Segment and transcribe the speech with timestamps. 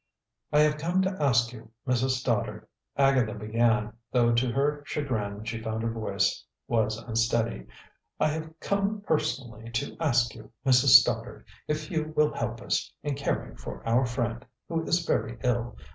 [0.51, 2.17] "I have come to ask you, Mrs.
[2.21, 2.65] Stoddard,"
[2.97, 7.67] Agatha began, though to her chagrin, she found her voice was unsteady
[8.19, 11.01] "I have come personally to ask you, Mrs.
[11.03, 15.77] Stoddard, if you will help us in caring for our friend, who is very ill.